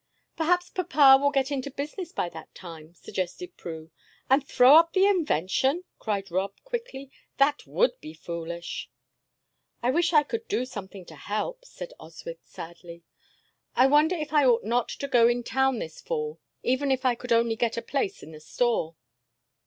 "Perhaps 0.35 0.71
papa 0.71 1.19
will 1.21 1.29
get 1.29 1.51
into 1.51 1.69
business 1.69 2.11
by 2.11 2.27
that 2.29 2.55
time," 2.55 2.95
suggested 2.95 3.55
Prue. 3.55 3.91
"And 4.31 4.43
throw 4.43 4.77
up 4.77 4.93
the 4.93 5.05
invention?" 5.05 5.83
cried 5.99 6.31
Rob, 6.31 6.55
quickly. 6.63 7.11
"That 7.37 7.67
would 7.67 7.99
be 8.01 8.15
foolish!" 8.15 8.89
"I 9.83 9.91
wish 9.91 10.11
I 10.11 10.23
could 10.23 10.47
do 10.47 10.65
something 10.65 11.05
to 11.05 11.15
help," 11.15 11.65
said 11.65 11.93
Oswyth, 11.99 12.41
sadly. 12.43 13.03
"I 13.75 13.85
wonder 13.85 14.15
if 14.15 14.33
I 14.33 14.43
ought 14.43 14.63
not 14.63 14.89
to 14.89 15.07
go 15.07 15.27
in 15.27 15.43
town 15.43 15.77
this 15.77 16.01
fall, 16.01 16.39
even 16.63 16.89
if 16.89 17.05
I 17.05 17.13
could 17.13 17.31
only 17.31 17.55
get 17.55 17.77
a 17.77 17.81
place 17.83 18.23
in 18.23 18.33
a 18.33 18.39
store." 18.39 18.95